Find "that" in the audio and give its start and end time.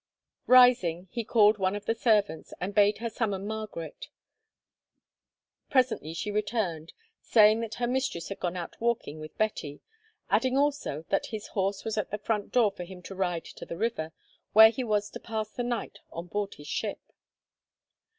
7.59-7.75, 11.09-11.27